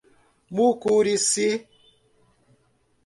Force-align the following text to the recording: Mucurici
Mucurici 0.55 1.47